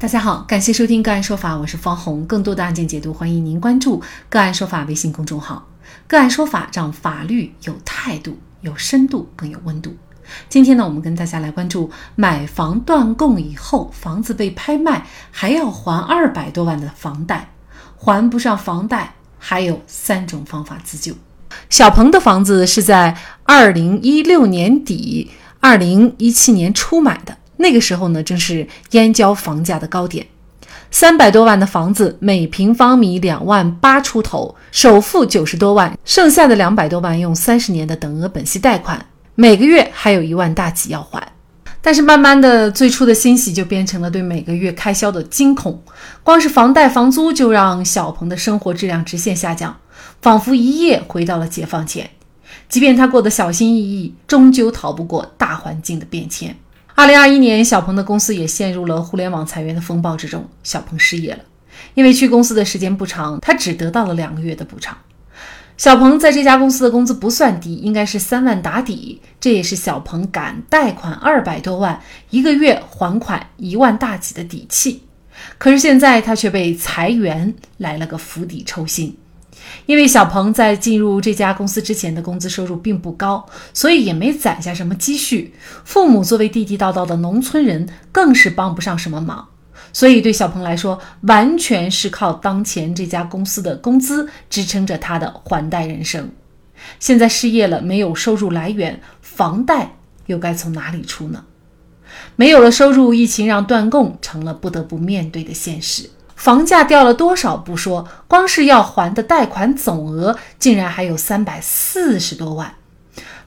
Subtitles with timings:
[0.00, 2.24] 大家好，感谢收听个案说法，我是方红。
[2.24, 5.68] 更多的案件解读，欢迎您关注个案说法微信公众号。
[6.06, 9.94] 个案说法让法律有态度、有深度、更有温度。
[10.48, 17.50] 今天呢，我们跟大家来关注买房断供以后，房子被拍卖还要还二百多万的房贷，
[17.98, 21.12] 还不上房贷还有三种方法自救。
[21.68, 25.30] 小鹏的房子是在二零一六年底、
[25.60, 27.36] 二零一七年初买的。
[27.60, 30.26] 那个时候呢，正是燕郊房价的高点，
[30.90, 41.22] 三百多万的房子，每平方米两万八出头，首付九十多万，剩下的两百多万用三十年的等额本息贷款，每个月还有一万大几要还。
[41.82, 45.82] 但是慢慢的，最初的欣喜就变成了对每个月开销的惊恐，
[46.22, 49.76] 光是房贷房租就让小鹏的生活质量直线下降，
[50.22, 52.08] 仿佛一夜回到了解放前。
[52.68, 56.56] 即便他过得小心翼翼，终究逃不过大环境的变迁。
[57.00, 60.46] 二零二一年，小鹏的公司也陷入了互联网裁员的风暴之中。
[60.62, 61.40] 小鹏失业了，
[61.94, 64.98] 因为去公司的时间不长，他只得到了两个月的补偿。
[65.78, 75.02] 小鹏在这家公司的工资不算低，应该是三万打底，这也是小鹏敢贷款二百多万，一个月还款一万大几的底气。
[75.56, 79.16] 可是现在他却被裁员来了个釜底抽薪。
[79.90, 85.52] 因为小鹏在进入这家公司之前的工资收入并不高，所以也没攒下什么积蓄。
[85.82, 89.48] 父母作为地地道道的农村人，更是帮不上什么忙。
[89.92, 96.30] 所以对小鹏来说，完全是靠当前这家公司的工资支撑着他的还贷人生。
[97.00, 99.96] 现在失业了，没有收入来源，房贷
[100.26, 101.44] 又该从哪里出呢？
[102.36, 106.08] 没有了收入，疫情让断供成了不得不面对的现实。
[106.40, 112.76] 房价掉了多少不说，光是要还的贷款总额竟然还有三百四十多万。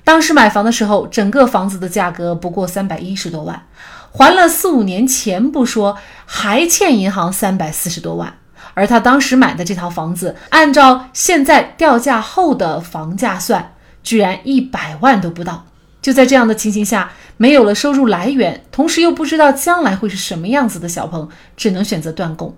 [0.03, 3.63] 当时买房的时候，整个房子的价格不过三百一十多万，
[4.11, 8.31] 还了四五年钱不说，还欠银行三百四十多万。
[8.75, 15.65] 而他当时买的这套房子，按照现在掉价后的房价算，居然一百万都不到。
[15.99, 21.27] 就在这样的情形下，没有了收入来源，同时又不知道将来会是什么样子的小鹏，
[21.57, 22.55] 只能选择断供。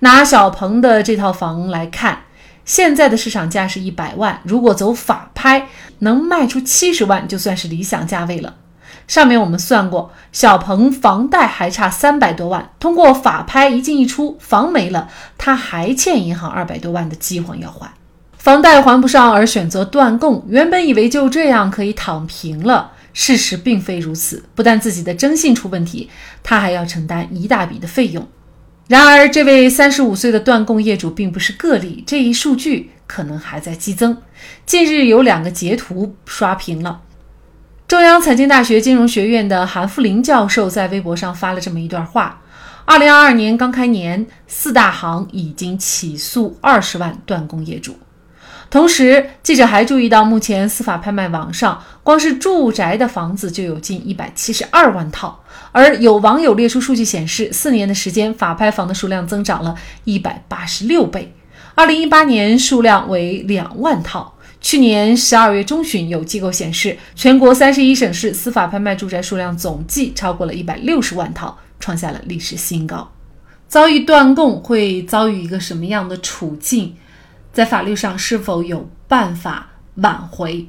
[0.00, 2.24] 拿小鹏的这套房来看，
[2.64, 5.68] 现在的市场价是一百万，如果走法拍，
[6.00, 8.56] 能卖出七十万，就算是理想价位了。
[9.06, 17.92] 上面我们算过，小鹏房贷还差三百多万，通过法拍一进一出，房没了，他还欠银行二百多万的饥荒要还，
[18.38, 26.08] 房贷还不上而选择断供，原本以为就这样可以躺平了，事实并非如此，不但自己的征信出问题，
[26.42, 28.26] 他还要承担一大笔的费用。
[28.86, 34.18] 然而，这位三十五岁的断供业主并不是个例，这一数据可能还在激增。
[34.66, 37.00] 近日有两个截图刷屏了。
[37.88, 42.42] 中央财经大学金融学院的韩富林教授在微博上发了这么一段话：
[42.84, 47.96] 二零二二年刚开年，四大行已经起诉二十万断供业主。
[48.68, 55.43] 同时，记者还注意到，目前司法拍卖网上，光是住宅的房子就有近一百七十二万套。
[55.74, 59.74] 而有网友列出数据显示，四年的时间，法拍房的数量增长了
[60.04, 61.34] 一百八十六倍。
[61.74, 64.36] 二零一八年数量为两万套。
[64.60, 73.10] 去年十二月中旬，有机构显示，全国三十一省市司法拍卖住宅数量总计超过了一百六十万套，创下了历史新高。
[73.66, 76.94] 遭遇断供会遭遇一个什么样的处境？
[77.52, 80.68] 在法律上是否有办法挽回？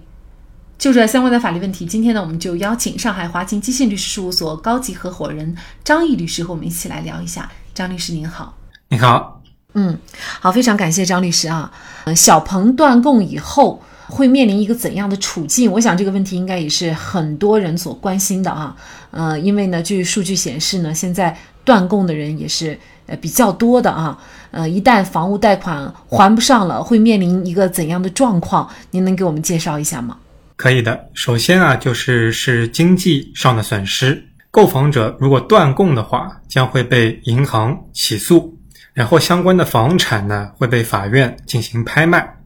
[0.78, 7.50] 就这相关的法律问题，今天呢，我们就邀请上海华勤基信律师事务所高级合伙人张毅律师和我们一起来聊一下。
[7.74, 8.56] 张律师您好，
[8.90, 9.42] 你好，
[9.74, 9.98] 嗯，
[10.40, 11.72] 好，非常感谢张律师啊。
[12.04, 15.72] 呃，小鹏断供以后会面临一个怎样的处境？
[15.72, 18.76] 我想这个问题应该也是很多人所关心的啊。
[19.12, 22.78] 呃，因为呢，据数据显示呢，现在断供的人也是。
[23.08, 24.18] 呃，比较多的啊，
[24.50, 28.68] 呃，一旦房屋贷款还不上了，会面临一个怎样的状况？
[28.90, 30.18] 您能给我们介绍一下吗？
[30.56, 31.10] 可以的。
[31.14, 34.24] 首先啊，就是是经济上的损失。
[34.52, 38.58] 购房者如果断供的话，将会被银行起诉，
[38.94, 42.38] 然后相关的房产呢会被法院进行拍卖，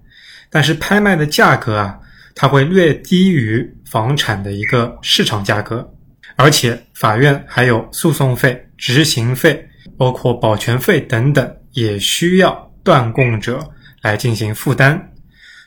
[0.50, 2.00] 但是拍卖的价格啊，
[2.36, 5.94] 它会略低于房产的一个市场价格，
[6.36, 9.66] 而且法院还有诉讼费、执行费。
[9.98, 13.60] 包括保全费等等，也需要断供者
[14.02, 15.12] 来进行负担。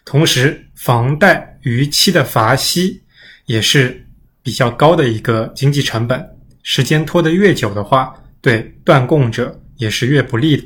[0.07, 3.03] 同时，房贷逾期的罚息
[3.47, 4.07] 也是
[4.43, 6.25] 比较高的一个经济成本。
[6.63, 10.65] 时间拖得越久的话，对断供者也是越不利的。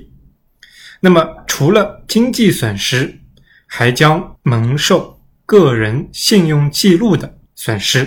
[1.00, 3.18] 那么，除了经济损失，
[3.66, 8.06] 还将蒙受个人信用记录的损失，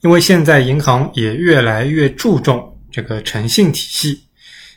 [0.00, 4.24] 因为现在银行也越来越注重这个诚信体系。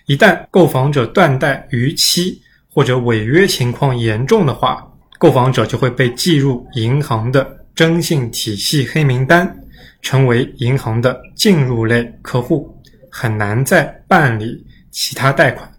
[0.06, 4.91] 一旦购房者断贷逾期或者违约情况严重的话，
[5.22, 9.56] 购房者就会被记入银行的征信体系黑名单，
[10.02, 12.76] 成为银行的进入类客户，
[13.12, 15.72] 很难再办理其他贷款。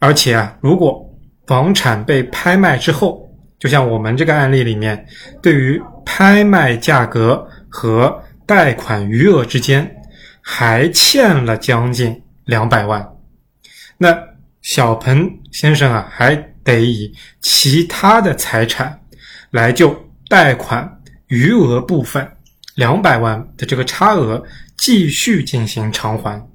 [0.00, 1.08] 而且啊，如果
[1.46, 3.24] 房产被拍卖之后，
[3.60, 5.06] 就像我们这个案例里面，
[5.40, 9.88] 对于拍卖价格和贷款余额之间
[10.40, 13.08] 还欠了将近两百万，
[13.96, 14.18] 那
[14.60, 17.10] 小鹏先生啊，还得以
[17.40, 19.00] 其他的财产
[19.52, 19.96] 来就
[20.28, 22.30] 贷款余额部分
[22.74, 24.44] 两百万的这个差额
[24.76, 26.46] 继续进行偿还，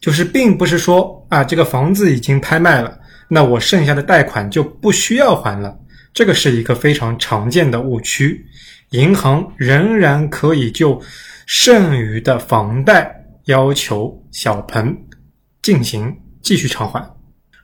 [0.00, 2.98] 就是并不是说啊，这个房子已经拍卖了，
[3.28, 5.78] 那我剩下的贷款就不需要还了。
[6.12, 8.44] 这个是一个非常常见的误区，
[8.90, 11.00] 银行仍然可以就
[11.46, 13.14] 剩余的房贷
[13.44, 14.96] 要求小鹏
[15.62, 17.15] 进行继续偿还。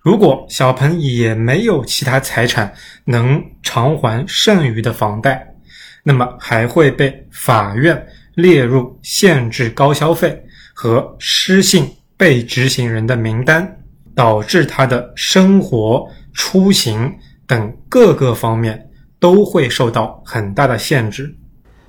[0.02, 2.72] 如果小鹏也没有其他财产
[3.04, 5.54] 能偿还剩余的房贷，
[6.02, 10.42] 那么还会被法院列入限制高消费
[10.74, 13.78] 和失信被执行人的名单，
[14.14, 17.12] 导致他的生活出行。
[17.44, 18.88] 等各个方面
[19.18, 21.36] 都会受到很大的限制。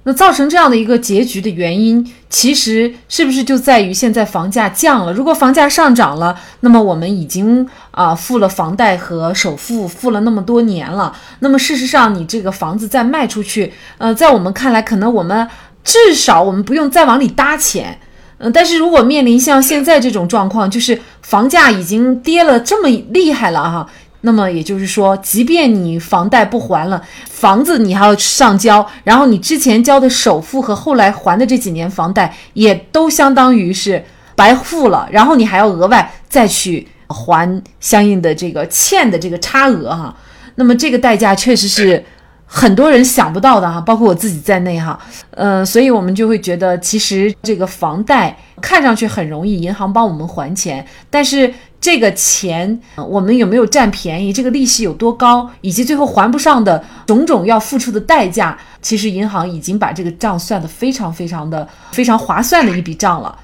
[0.05, 5.13] 那造成这样的一个结局的原因，其实是不是就在于现在房价降了？
[5.13, 11.15] 如果房价上涨了，那么我们已经啊付了房贷和首付，付了那么多年了。
[11.39, 15.47] 那么事实上，你这个房子再卖出去，呃，在我们看来，可能我们
[15.83, 17.97] 至少我们不用再往里搭钱。
[18.39, 23.89] 嗯，但是如果面临像现在这种状况，就是房价已经跌了这么厉害了哈。
[24.25, 34.03] 那么也就是说，即便你房贷不还了，房子你还要上交，然后你之前交的首付和后来还的这几年房贷也都相当于是
[34.35, 40.15] 白付了，然后你还要额外再去还相应的这个欠的这个差额哈。
[40.55, 42.03] 那么这个代价确实是。
[42.45, 44.99] 很多人想不到的哈，包括我自己在内哈，
[45.31, 51.51] 呃，所以我们就会觉得，其实这个房贷看上去很容易，银行帮我们还钱，但是
[51.83, 63.37] 这个钱我们有没有占便宜，这个利息有多高，以及最后还不上的种种要付出的代价，其实银行已经把这个账算得非常非常的非常划算的一笔账了。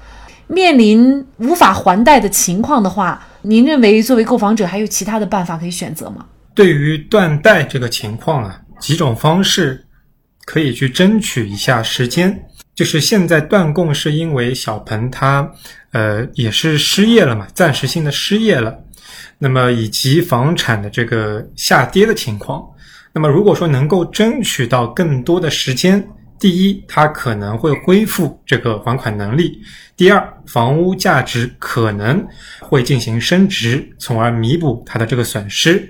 [0.46, 6.24] 面临无法还贷的情况的话，您认为作为购房者还有其他的办法可以选择吗？
[6.54, 8.58] 对于断贷这个情况啊。
[8.80, 9.84] 几种方式
[10.46, 12.46] 可以去争取一下时间，
[12.80, 15.46] 就是现在断供是因为小鹏他
[15.92, 18.74] 呃也是失业了嘛，暂时性的失业了，
[19.36, 22.66] 那么以及房产的这个下跌的情况，
[23.12, 26.02] 那么如果说能够争取到更多的时间，
[26.38, 29.60] 第一，他可能会恢复这个还款能力；
[29.94, 32.26] 第二，房屋价值可能
[32.60, 35.86] 会进行升值，从而弥补他的这个损失。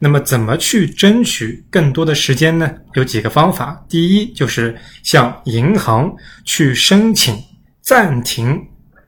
[0.00, 2.72] 那么怎么去争取更多的时间呢？
[2.94, 3.84] 有几个方法。
[3.88, 6.14] 第一，就是向银行
[6.44, 7.36] 去申请
[7.80, 8.60] 暂停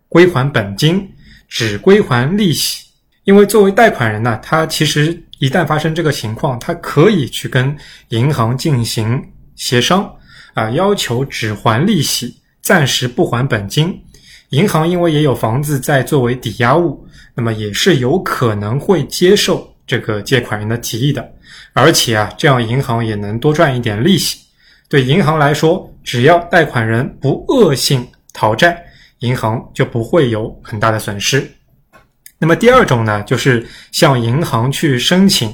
[0.09, 1.09] 归还本金，
[1.49, 2.85] 只归还利息。
[3.25, 7.77] 因为作为贷款人呢，他其实一旦发生这个情况，他可以去跟
[8.09, 9.23] 银行进行
[9.55, 10.13] 协商，
[10.55, 13.97] 啊，要求只还利息，暂时不还本金。
[14.49, 19.73] 银行因为也有房子在作为抵押物，那么也是有可能会接受。
[19.91, 21.33] 这个借款人的提议的，
[21.73, 24.39] 而且啊，这样银行也能多赚一点利息。
[24.89, 28.81] 对银行来说，只要贷款人不恶性讨债，
[29.19, 31.45] 银行就不会有很大的损失。
[32.39, 35.53] 那么第二种呢，就是向银行去申请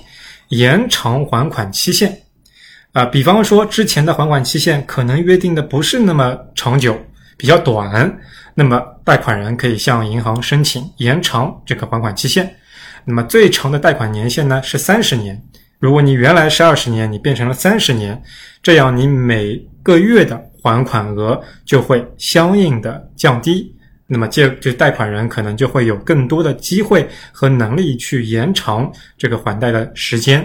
[0.51, 2.21] 延长还款期限。
[2.93, 6.95] 啊，比方说之前的还款期限可能约定的不是那么长久，
[7.39, 8.15] 比较短，
[8.53, 12.55] 那么贷款人可以向银行申请延长这个还款期限。
[13.07, 15.41] 那么最长的贷款年限呢是三十年。
[15.79, 18.21] 如果你原来是二十年，你变成了三十年，
[18.63, 23.73] 这样你每个月的还款额就会相应的降低。
[24.09, 30.45] 那么借这贷款人可能就会有更多的机会和能力去延长这个还贷的时间。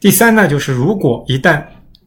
[0.00, 1.62] 第三呢，就是如果一旦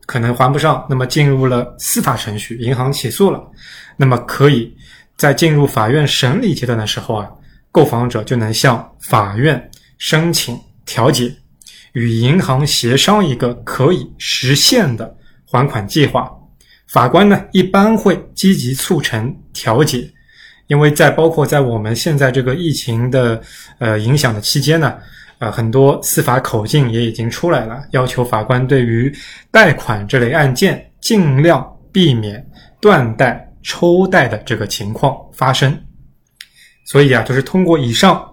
[0.05, 3.43] 可能还不上，那么进入了司法程序，银行起诉了，
[3.97, 4.73] 那么可以
[5.17, 7.29] 在进入法院审理阶段的时候啊。
[7.77, 9.69] 购房者就能向法院
[9.99, 11.31] 申请调解，
[11.93, 15.15] 与银行协商一个可以实现的
[15.45, 16.27] 还款计划。
[16.87, 20.09] 法官呢一般会积极促成调解，
[20.65, 23.39] 因为在包括在我们现在这个疫情的
[23.77, 24.97] 呃影响的期间呢，
[25.37, 29.15] 呃很多司法口径也已经出来了，要求法官对于
[29.51, 32.43] 贷款这类案件尽量避免
[32.81, 35.79] 断贷抽贷的这个情况发生。
[36.87, 38.25] 所以啊，就是通过以上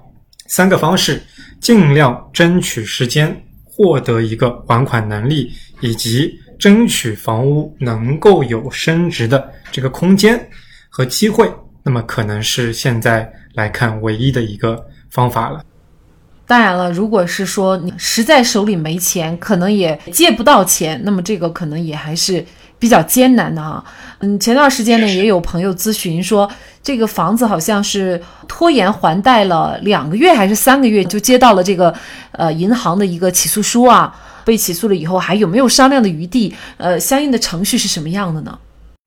[0.47, 1.21] 三个方式，
[1.61, 10.49] 尽量争取时间，获得一个还款能力，以及争取房屋能够有升值的这个空间
[10.89, 15.61] 和机会，那么可能是现在来看唯一的一个方法了。
[16.47, 22.45] 当然了，如果是说你实在手里没钱，可能也借不到钱，那么这个可能也还是
[22.85, 23.83] 比较艰难的啊。
[24.19, 26.47] 嗯，前段时间呢，也有朋友咨询说，
[26.83, 31.95] 这个房子好像是拖延还贷了两个月还是三个月，就接到了这个
[32.33, 34.15] 呃银行的一个起诉书啊。
[34.45, 36.55] 被起诉了以后，还有没有商量的余地？
[36.77, 38.59] 呃，相应的程序是什么样的呢？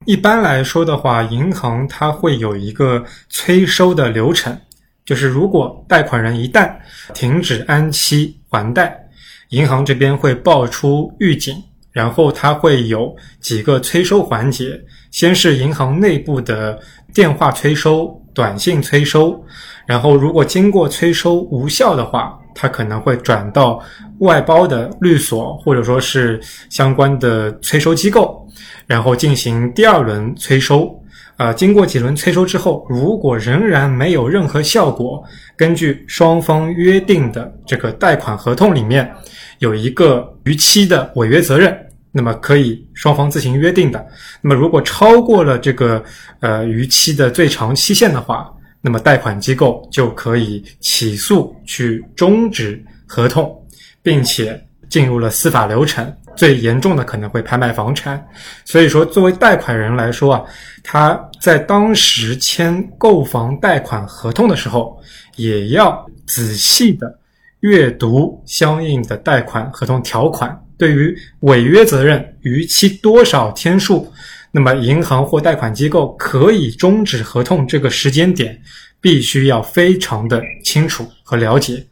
[0.08, 4.58] 一般来说的话，银行它会有一个催收的流程。
[5.06, 6.72] 就是如果贷款人一旦
[7.14, 9.08] 停止按期还贷，
[9.50, 11.56] 银行这边会报出预警，
[11.98, 14.80] 然后它会有几个催收环节。
[15.10, 16.80] 先是银行内部的
[17.12, 19.44] 电话催收、短信催收，
[19.88, 23.82] 然后如果经过催收无效的话，它可能会转到
[24.20, 26.40] 外包的律所或者说是
[26.70, 28.48] 相关的催收机构，
[28.86, 30.94] 然后进行第二轮催收。
[31.36, 35.24] 啊，经过几轮催收之后，如果仍然没有任何效果，
[35.56, 39.12] 根据双方约定的这个贷款合同里面
[39.60, 41.78] 有一个逾期的违约责任，
[42.18, 44.04] 那么可以双方自行约定的。
[44.42, 46.04] 那么如果超过了这个
[46.40, 53.56] 呃逾期的最长期限的话，那么贷款机构就可以起诉去终止合同，
[54.02, 54.60] 并且
[54.90, 56.12] 进入了司法流程。
[56.36, 58.24] 最严重的可能会拍卖房产，
[58.66, 60.44] 所以说作为贷款人来说啊，
[60.84, 65.00] 他在当时签购房贷款合同的时候，
[65.36, 67.20] 也要仔细的
[67.62, 70.56] 阅读相应的贷款合同条款。
[70.78, 74.14] 对于违约责任逾期多少天数，
[74.52, 78.62] 那么银行或贷款机构可以终止合同这个时间点，
[79.02, 81.86] 必须要非常的清楚和了解。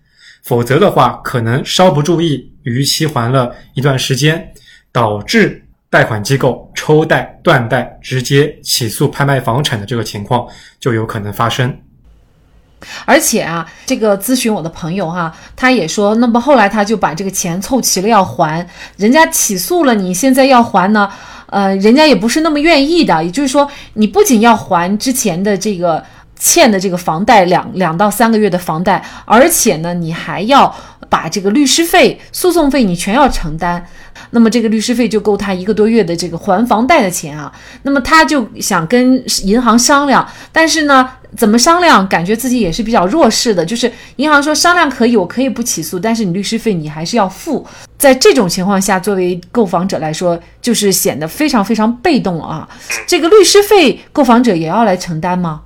[0.44, 4.54] 否则的话，可能稍不注意，逾期还了一段时间，
[4.92, 10.48] 导致贷款机构抽贷、断贷，直接起诉拍卖房产的这个情况
[10.80, 11.76] 就有可能发生。
[13.06, 21.10] 而且啊，这个咨询我的朋友哈，他也说，那么后来他就把这个钱凑齐了要还，人家起诉了，你现在要还呢，
[21.48, 23.24] 呃，人家也不是那么愿意的。
[23.24, 26.04] 也就是说，你不仅要还之前的这个。
[26.38, 30.74] 欠的这个房贷两两到三个月的房贷，而且呢，你还要
[31.10, 33.86] 把这个律师费、诉讼费你全要承担，
[34.32, 37.52] 那么这个律师费就够他一个多月的这个还房贷的钱啊。
[37.84, 42.08] 那么他就想跟银行商量，但是呢，怎么商量？
[42.08, 47.66] 感觉自己也是比较弱势的，就是银行说商量可以，我可以不起诉，但是你律师费你还是要付。
[47.98, 52.68] 在这种情况下，作为购房者来说，就是显得非常非常被动啊。
[53.08, 55.62] 这个律师费，购房者也要来承担吗？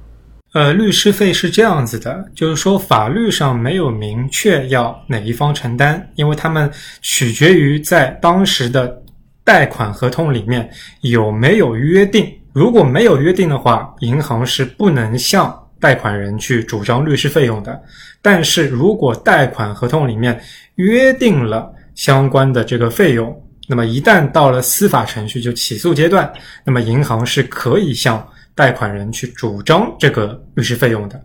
[0.54, 6.68] 呃，律师费是这样子的，就是说法律上没有明确要哪一方承担，因为他们
[7.02, 9.00] 取决于在当时的
[9.44, 10.68] 贷款合同里面
[11.02, 12.28] 有没有约定。
[12.52, 17.80] 如果没有约定的话，银行是不能向贷款人去主张律师费用的。
[18.20, 20.42] 但是如果贷款合同里面
[20.76, 26.28] 约定了相关的这个费用，那么一旦到了司法程序就起诉阶段，
[26.66, 28.28] 那么银行是可以向。
[28.60, 31.18] 贷款人去主张这个律师费用的，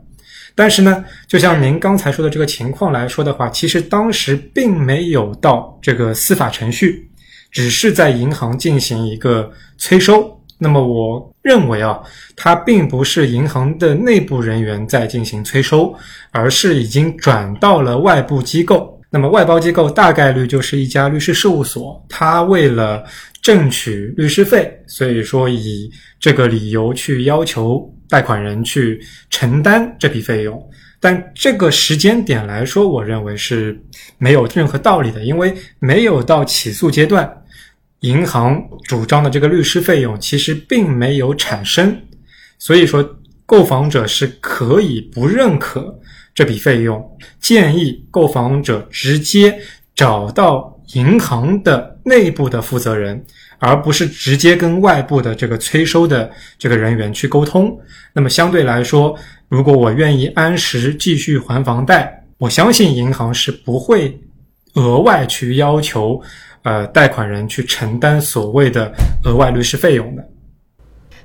[0.54, 7.10] 但是呢，就像您刚才说的这个情况来说的话，其实当时并没有到这个司法程序，
[7.50, 10.30] 只是在银行进行一个催收。
[10.58, 11.98] 那么我认为啊，
[12.36, 15.92] 它并不是银行的内部人员在进行催收，
[16.30, 18.96] 而是已经转到了外部机构。
[19.10, 23.02] 那么外包机构大概率就是一家律师事务所，他为了。
[23.44, 28.98] 挣取律师费，所以说以这个理由去要求贷款人去
[29.28, 33.78] 承担这笔费用，但这个时间点来说，我认为是
[34.16, 37.30] 没有任何道理的，因为没有到起诉阶段，
[38.00, 41.94] 银行主张的这个律师费用其实并没有产生，
[42.58, 43.06] 所以说
[43.44, 45.94] 购房者是可以不认可
[46.34, 49.54] 这笔费用，建议购房者直接
[49.94, 50.70] 找到。
[50.92, 53.24] 银行的内部的负责人，
[53.58, 57.76] 而不是直接跟外部的这个催收的这个人员去沟通。
[58.12, 59.16] 那么相对来说，
[59.48, 64.20] 如果我愿意按时继续还房贷，我相信银行是不会
[64.74, 66.20] 额外去要求
[66.62, 68.92] 呃贷款人去承担所谓的
[69.24, 70.28] 额外律师费用的。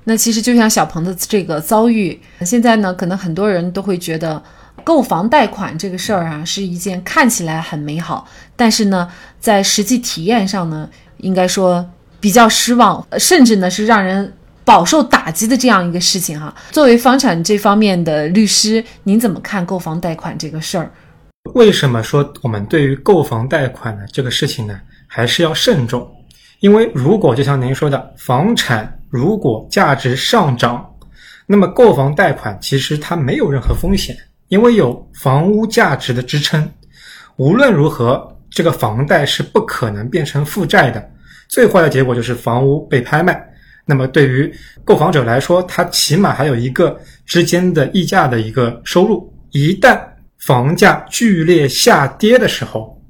[0.05, 4.41] 那其实就像小鹏的这个遭遇，现在呢，可能很多人都会觉得。
[4.83, 9.09] 购房贷款这个事儿啊，是一件看起来很美好，但是呢，
[9.39, 11.87] 在实际体验上呢，应该说
[12.19, 14.31] 比较失望，甚至呢是让人
[14.63, 16.53] 饱受打击的这样一个事情哈。
[16.71, 20.91] 作为房产这方面的律师，您怎么看购房贷款这个事儿？
[21.53, 26.07] 为什么说我们对于购房贷款的这个事情呢，还是要慎重？
[26.59, 30.85] 因为如果就像您说的，房产如果价值上涨，
[31.47, 34.15] 那么购房贷款其实它没有任何风险，
[34.49, 36.69] 因为有房屋价值的支撑。
[37.37, 41.09] 无论如何，这个房贷是不可能变成负债的。
[41.47, 43.43] 最坏的结果就是房屋被拍卖。
[43.85, 44.53] 那么对于
[44.83, 49.33] 购房者来说，他起码还有一个之间的溢价的一个收入。
[49.51, 49.99] 一旦
[50.37, 53.01] 房价剧烈下跌的时候，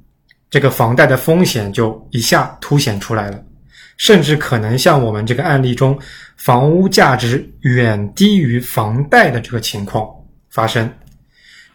[0.48, 3.42] 这个房贷的风险就一下凸显出来了，
[3.98, 5.98] 甚至可能像我们这个案例中，
[6.38, 10.08] 房屋价值远低于房贷的这个情况
[10.50, 10.90] 发生。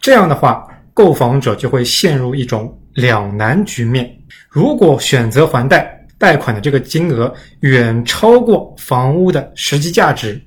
[0.00, 4.10] 这样的话，购房者就会陷入一种两难局面：
[4.48, 5.92] 如果选择还贷。
[6.18, 10.40] 贷款的这个金额远超过房屋的实际价值。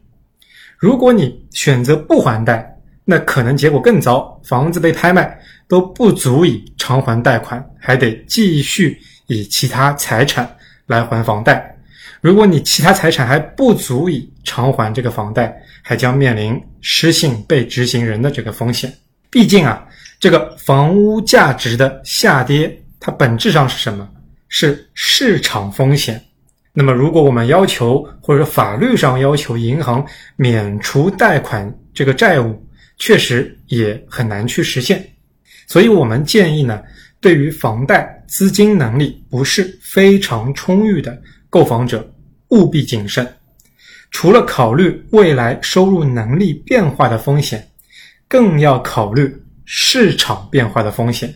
[0.79, 2.75] 如果你选择不还贷，
[3.05, 10.49] 那可能结果更糟，房子被拍卖都不足以偿还贷款，还得继续以其他财产
[10.87, 11.77] 来还房贷。
[12.19, 18.91] 如果你其他财产还不足以偿还这个房贷，还将面临失信被执行人的这个风险。
[19.29, 19.87] 毕竟啊，
[20.19, 24.09] 这个房屋价值的下跌，它本质上是什么？
[24.47, 26.19] 是市场风险。
[26.73, 30.05] 那么，如果我们要求或者法律上要求银行
[30.35, 32.59] 免除贷款这个债务，
[32.97, 35.07] 确实也很难去实现。
[35.67, 36.81] 所以我们建议呢，
[37.21, 42.11] 对于房贷资金能力不是非常充裕的购房者，
[42.49, 43.27] 务必谨慎。
[44.09, 47.68] 除了考虑未来收入能力变化的风险，
[48.29, 51.33] 更要考虑市场变化的风险。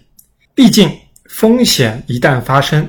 [0.53, 0.89] 毕竟，
[1.25, 2.87] 风险一旦发生，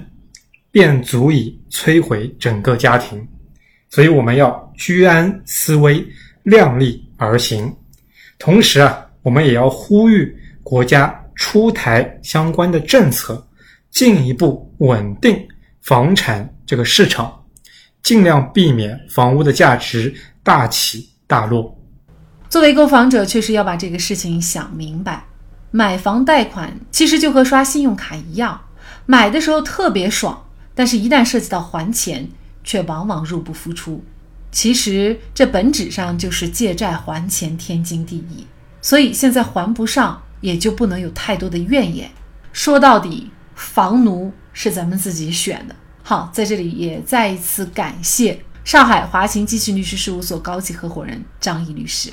[0.70, 3.26] 便足以摧毁整个家庭，
[3.88, 6.04] 所以我们要居安思危，
[6.42, 7.74] 量力而行。
[8.38, 13.42] 同时啊，我们也要呼吁国家出台相关的政策，
[13.90, 15.34] 进一步稳定
[15.80, 17.42] 房产这个市场，
[18.02, 21.74] 尽量避免房屋的价值大起大落。
[22.54, 25.24] 作为购房者，确实要把这个事情想明白。
[25.72, 28.60] 买房贷款其实就和刷信用卡一样，
[29.06, 30.46] 买的时候特别爽。
[30.72, 32.28] 但是，一旦涉及到还钱，
[32.62, 34.04] 却往往入不敷出。
[34.52, 38.46] 其实，这本质上就是借债还钱，天经地义。
[38.80, 42.08] 所以，现在还不上，也就不能有太多的怨言。
[42.52, 45.74] 说到底，房奴是咱们自己选的。
[46.04, 52.12] 好，在这里也再一次感谢上海华勤基信律师事务所高级合伙人张毅律师。